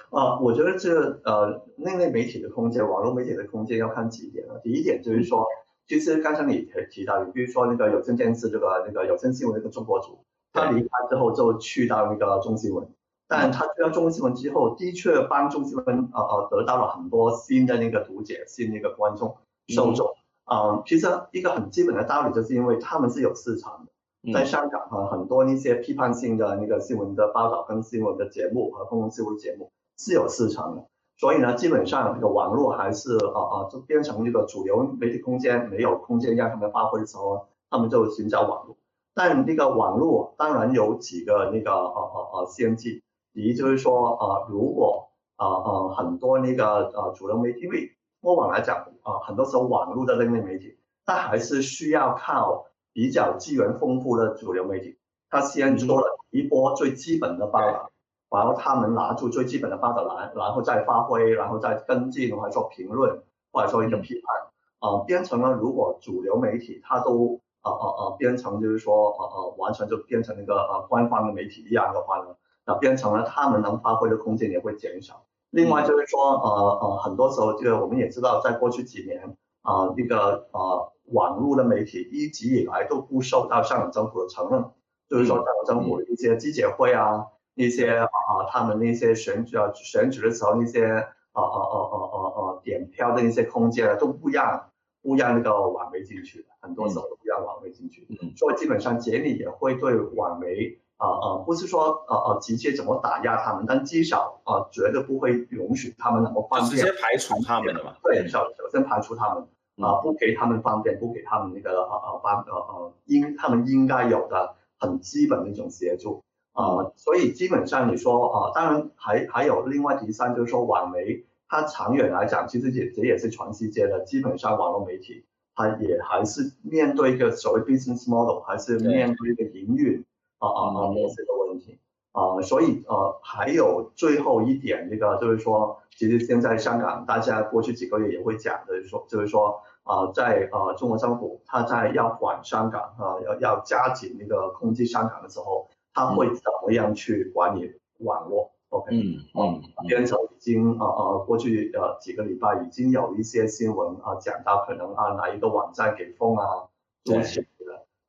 [0.10, 4.56] 啊，我觉得这呃，另类媒体的空间、网络媒体的空间要看几点啊。
[4.64, 5.46] 第一点就是说。
[5.88, 12.88] 其实刚才你也提到，你比如说那个有线电视这个那个有线新闻那个中国组，他离开之后就去到那个中新闻，
[13.28, 19.36] 但他去到中新闻之后，的确帮中新闻呃呃得到了很多新的那个读者、新那个观众、
[19.68, 20.08] 受众。
[20.46, 30.86] 啊、呃，其实一个很基本的道理，就是因为他们是有市场的，在香港啊，很多那些批判性的那个新闻的报道跟新闻的节目和公共新闻节目是有市场的。
[31.24, 38.76] 所以呢，基本上这个网络还是啊啊，就变成这个主流媒体空间没有空间让他们发挥的时候，他们就寻找网络。
[39.14, 43.02] 但这个网络当然有几个那个呃呃呃先机，
[43.34, 54.98] 第一就是说啊，如果啊啊很多那个呃主流媒体，因为过往来讲啊，很多时候网络的另类媒体，它还是需要靠比较资源丰富的主流媒体，
[55.30, 57.92] 它先做了一波最基本的报道。
[58.34, 64.42] 然后他们拿出最基本的报道来，然后再发挥，然后再跟进，或者说评论，或者说一个批判，
[64.80, 75.24] 啊、呃，变成了如果主流媒体它都呃呃呃变成就是说呃呃完全就变成那个呃官方的媒体一样的话呢，那变成了他们能发挥的空间也会减少。
[75.52, 84.66] 另外就是说呃呃很多时候这个我们也知道，在过去几年啊、呃、那个呃网络的媒体一直以来都不受到香港政府的承认，
[85.08, 87.28] 就是说香港政府的一些记者会啊。
[87.56, 88.08] 一些啊，
[88.50, 90.86] 他们那些选举啊，选举的时候那些
[91.32, 94.70] 啊啊啊啊啊啊点票的那些空间啊，都不让
[95.02, 98.08] 不让那个网媒进去的，很多时候都不让网媒进去。
[98.10, 107.96] 嗯，所以基本上杰里也会对网媒啊啊啊，不是说啊啊直接怎么打压他们，但至少啊绝对不会允许他们那么方便，直接排除他们的嘛。
[108.04, 109.44] 对，首首先排除他们
[109.82, 112.74] 啊，不给他们方便，不给他们那个啊啊方啊啊
[113.06, 116.24] 应他们应该有的很基本的一种协助
[116.54, 130.06] 啊，所以基本上你说啊，当然还还有另外第三就是说网媒，它长远来讲其实也这也是全世界的，基本上网络媒体它也还是面对一个所谓 business model，还是面对一个营运。
[130.40, 130.92] 啊啊啊！
[131.16, 131.80] 这个问题
[132.12, 156.66] 啊，所以呃，还有最后一点，这个就是说，其实现在香港大家过去几个月也会讲的，就是说就是说啊，在啊中国政府他在要管香港啊，要要加紧那个控制香港的时候，他会怎么样去管理网络？OK，嗯嗯，编辑已经啊啊过去呃几个礼拜已经有一些新闻啊讲到可能啊哪一个网站给封啊，
[157.04, 157.22] 对。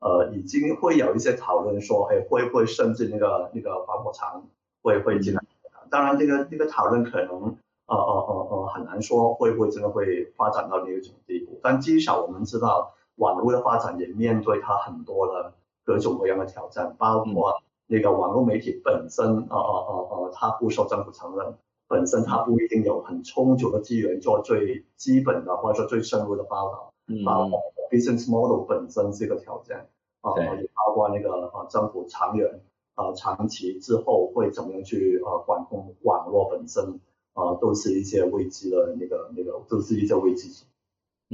[0.01, 4.45] 呃，已经会有一些讨论说，哎，会不会甚至那个那个防火墙
[4.83, 5.41] 会会进来？
[5.89, 7.57] 当然，这个这个讨论可能
[7.87, 11.59] 呃呃呃呃很难说会不会真的会发展到那一种地步。
[11.63, 15.55] 但至少我们知道，网络的发展也面对它很多的
[15.85, 19.57] 各种各样的挑战，包括那个网络媒体本身，呃呃
[19.89, 21.55] 呃呃，它不受政府承认，
[21.89, 26.93] 本身它不一定有很充足的资源做最基本的或者说最深入的报道，
[27.25, 27.61] 包括
[27.91, 29.89] business model 本身是一个挑战。
[30.23, 32.63] 啊，也包括那个呃，政府长远
[32.95, 36.99] 呃，长期之后会怎么样去呃管控网络本身
[37.35, 40.65] 啊，都是一些未知的那个那个，都是一些未知数。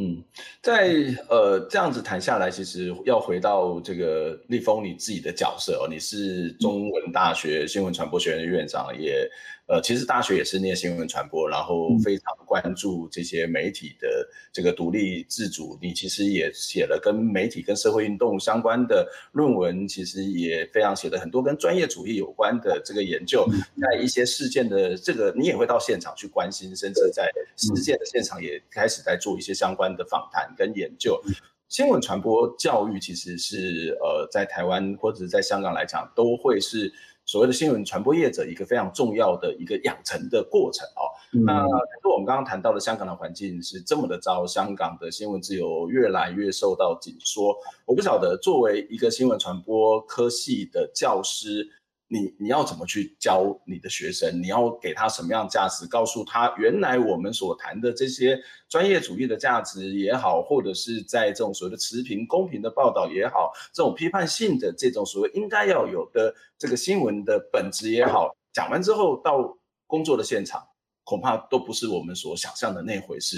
[0.00, 0.24] 嗯，
[0.62, 0.94] 在
[1.28, 9.28] 呃这样子谈下来，其实要回到这个立峰你自己的角色哦，你是中文大学新闻传播学院的院长，也
[9.70, 15.78] 呃其实大学也是念新闻传播，然后非常关注这些媒体的这个独立自主。
[15.80, 23.46] 你其实也写了跟媒体跟社会运动相关的论文，其实也非常写了很多跟专业主义有关的这个研究，
[23.80, 31.22] 在一些事件的这个你也会到现场去关心，甚至在事件的现场也开始在做一些相关的访谈跟研究，
[31.68, 36.92] 新闻传播教育其实是呃，在台湾或者是在香港来讲，都会是
[37.30, 41.06] 所谓的新闻传播业者一个非常重要的一个养成的过程哦。
[41.32, 47.56] 嗯、那可是我们刚刚谈到的香港的环境是这么的糟，香港的新闻自由越来越受到紧缩。
[47.86, 51.70] 我不晓得作为一个新闻传播科系的教师。
[52.12, 54.42] 你你要怎么去教你的学生？
[54.42, 55.86] 你要给他什么样的价值？
[55.86, 58.36] 告诉他，原来我们所谈的这些
[58.68, 69.56] 专业主义的价值也好，或者是在这种所谓的持平、公平的报道也好，这种批判性的这种所谓应该要有的这个新闻的本质也好，讲完之后到
[69.86, 70.66] 工作的现场，
[71.04, 73.36] 恐怕都不是我们所想象的那回事。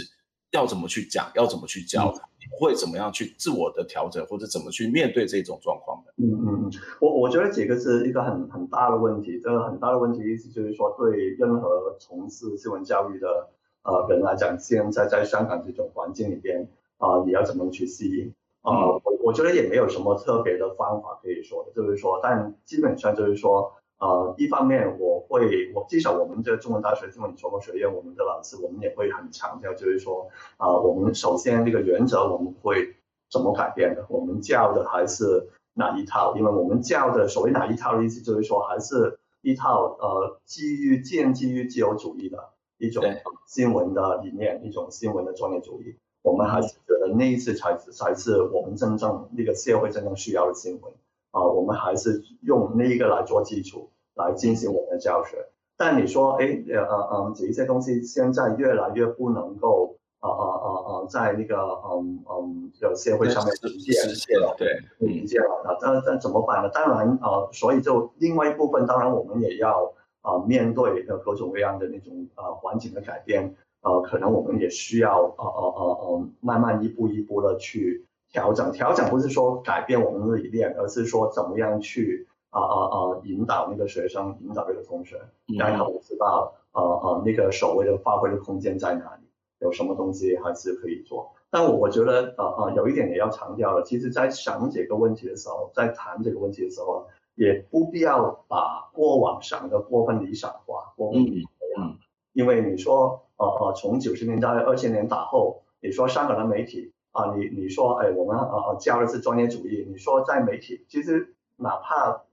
[0.52, 1.30] 要怎么去讲？
[1.34, 2.12] 要怎么去教？
[2.38, 6.12] 你会怎么样去自我的调整，或者怎么去面对这种状况的？
[6.16, 9.40] 嗯嗯嗯，我我觉得这个是一个很很大的问题。
[9.40, 13.48] 这个很大的问题意思就是说，对任何从事新闻教育的
[13.84, 18.86] 呃人来讲，现在在香港这种环境里边啊、呃，你要怎么去适应啊？
[18.86, 23.72] 我、呃、我觉得也没有什么特别的方法可以说的，就是说，但基本上就是说。
[24.02, 32.96] 呃，一方面我会，我至少我们这个中文大学中文传播学院，我们的老师我们也会很强调，就是说，啊、呃，我们首先这个原则我们会
[33.30, 34.04] 怎么改变的？
[34.08, 36.34] 我们教的还是哪一套？
[36.36, 43.04] 因为我们教的所谓哪一套的意思，就是说还是一套呃基于建基于自由主义的一种
[43.46, 45.94] 新闻的理念，一种新闻的专业主义。
[46.22, 50.92] 我们还是觉得那一次才才是我们真正那个社会真正需要的新闻。
[51.30, 55.46] 啊、呃，我们还是用那一个来做基础来进行我们的教学。
[55.76, 64.68] 但你说，哎，呃呃呃，这一些东西现在越来越不能够，呃呃呃呃，在那个嗯嗯这个社会上面实现，实现了，对，
[65.00, 65.62] 实现了。
[65.64, 66.68] 那但但怎么办呢？
[66.68, 73.54] 当然啊、呃，所以就另外一部分，当然我们也要啊、呃、面对的各种各样的那种啊、呃、环境的改变。
[73.82, 78.06] 呃，可能我们也需要呃呃呃呃慢慢一步一步的去。
[78.30, 85.20] 调整调整不是说改变我们的理念，而是说怎么样去啊啊啊引导那个学生，引导这个同学，
[85.58, 89.26] 让他们知道呃呃那个所谓的发挥的空间在哪里，
[89.58, 91.32] 有什么东西还是可以做。
[91.50, 101.96] 但我我觉得呃呃有一点也要强调了，其实在想这个问题的时候，在谈这个问题的时候，也不必要把过往想的过分理想化，过分理想化，
[102.32, 106.92] 因为你说呃呃从九十年代二千年打后，你说香港的媒体。
[107.12, 109.86] 啊，你你说，哎，我们呃呃教的是专业主义。
[109.86, 112.31] 你说在媒体，其实哪怕你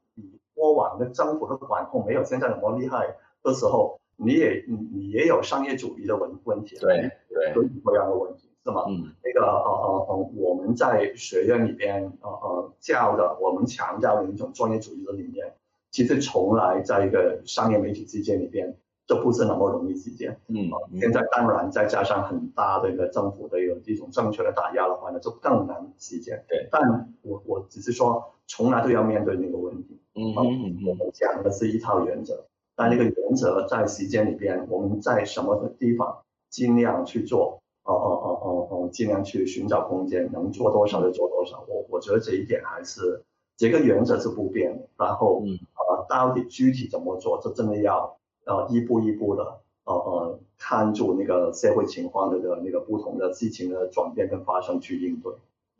[0.59, 8.83] 过往的政府的管控没有现在那么厉害的时候，你也你你也有商业主义的问问题，对对，各种各样的问题，是吗？
[8.89, 15.55] 嗯，那个呃呃呃，我们在学院里边呃呃教的，我们强调的一种专业主义的理念，
[15.91, 18.75] 其实从来在一个商业媒体之间里边。
[19.09, 20.39] 就不是那么容易实现。
[20.49, 26.45] 嗯，现在当然再加上很大的一个政府的一种政策的打压的话呢，就更难实现。
[26.47, 29.99] 对，但我我只是说，从来都要面对那个问题。
[30.19, 32.45] 嗯嗯嗯，我们讲的是一套原则，
[32.75, 41.63] 但那个原则在时间里边，我们在什么地方尽量去做，哦哦哦哦哦，尽量去寻找空间，能做多少就做多少。
[41.67, 43.23] 我我觉得这一点还是
[43.57, 44.87] 这个原则是不变的。
[44.97, 48.15] 然后，呃，到底具体怎么做，这真的要。
[48.45, 55.31] 呃，一步一步的，呃呃，看住那个社会情况的那个不同的事情的转变跟发生去应对。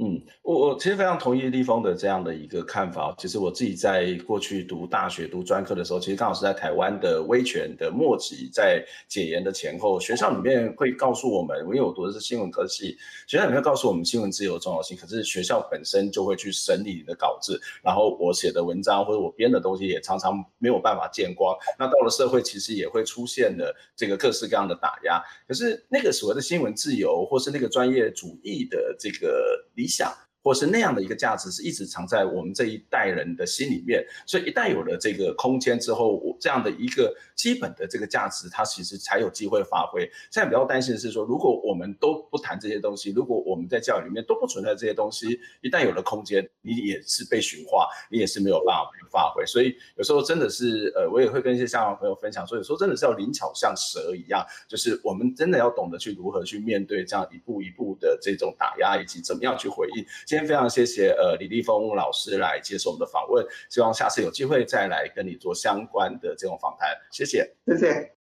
[0.02, 3.14] 嗯，我我其实非常同意立峰的这样的一个看法。
[3.18, 12.98] 其实我自己在过去读大学读专科的时候，其实刚好是在台湾的威权的末期，在解严的前后，学校里面会告诉我们，因为我读的是新闻科系，
[13.28, 14.98] 学校里面告诉我们新闻自由的重要性。
[14.98, 21.54] 可是学校本身就会去审理你的稿子，然后我写的文章或者我编的东西也常常没有办法见光。
[21.78, 25.22] 那到了社会，其实也会出现了这个各式各样的打压。
[25.46, 30.16] 可是那个所谓的新闻自由，或是那个专业主义的这个理想，
[30.50, 34.04] 或是那样的一个价值，是一直藏在我们这一代人的心里面。
[34.26, 40.02] 所以一旦有了这个空间之后，我这样的一个基本的这个价值，它其实才有机会发挥。
[40.32, 49.46] 现在比较担心的是说，如果我们都不谈这些东西，如果我们在教育里面都不存在这些东西，一旦有了空间，你也是被驯化，你也是没有办法发挥。
[49.46, 60.04] 所以有时候真的是，呃，我也会跟一些香港朋友分享说，有时候真的是要灵巧像蛇一样，就是我们真的要懂得去如何去面对这样一步一步的这种打压，以及怎么样去回应。
[60.46, 68.19] 非常谢谢呃李立峰老师来接受我们的访问，希望下次有机会再来跟你做相关的这种访谈，谢谢，谢谢。